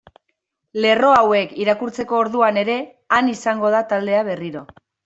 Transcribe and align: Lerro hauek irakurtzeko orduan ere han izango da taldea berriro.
Lerro 0.85 1.11
hauek 1.17 1.53
irakurtzeko 1.65 2.19
orduan 2.23 2.59
ere 2.65 2.81
han 3.19 3.33
izango 3.39 3.75
da 3.79 3.85
taldea 3.95 4.31
berriro. 4.35 4.71